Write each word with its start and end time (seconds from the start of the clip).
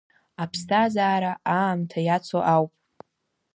Аԥсҭазаара 0.43 1.31
аамҭа 1.57 1.99
иацу 2.07 2.41
ауп… 2.53 2.71